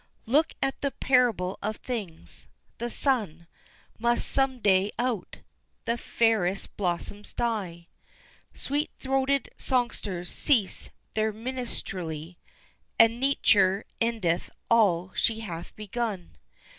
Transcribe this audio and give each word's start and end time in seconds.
Look 0.25 0.55
at 0.63 0.81
the 0.81 0.89
parable 0.89 1.59
of 1.61 1.75
things 1.75 2.47
the 2.79 2.89
sun 2.89 3.45
Must 3.99 4.27
some 4.27 4.57
day 4.57 4.91
out 4.97 5.37
the 5.85 5.95
fairest 5.95 6.75
blossoms 6.75 7.33
die 7.33 7.85
Sweet 8.51 8.89
throated 8.97 9.49
songsters 9.57 10.31
cease 10.31 10.89
their 11.13 11.31
minstrelsy 11.31 12.39
And 12.97 13.19
Nature 13.19 13.85
endeth 14.01 14.49
all 14.71 15.13
she 15.13 15.41
hath 15.41 15.75
begun. 15.75 16.35